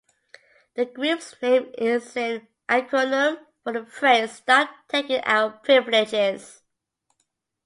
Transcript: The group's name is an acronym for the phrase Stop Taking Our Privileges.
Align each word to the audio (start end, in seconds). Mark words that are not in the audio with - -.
The 0.73 0.85
group's 0.85 1.35
name 1.43 1.71
is 1.77 2.17
an 2.17 2.47
acronym 2.67 3.37
for 3.63 3.73
the 3.73 3.85
phrase 3.85 4.31
Stop 4.31 4.71
Taking 4.89 5.19
Our 5.23 5.51
Privileges. 5.59 6.63